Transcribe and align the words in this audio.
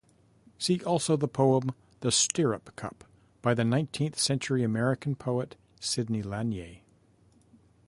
See 0.57 0.81
also 0.83 1.15
the 1.15 1.27
poem 1.27 1.73
"The 1.99 2.11
Stirrup-Cup" 2.11 3.03
by 3.43 3.53
the 3.53 3.63
nineteenth-century 3.63 4.63
American 4.63 5.13
poet, 5.15 5.57
Sidney 5.79 6.23
Lanier. 6.23 6.77